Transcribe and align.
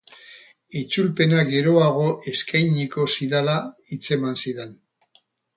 Itzulpena 0.79 1.43
geroago 1.49 2.07
eskainiko 2.33 3.07
zidala 3.19 3.57
hitzeman 3.93 4.45
zidan. 4.47 4.77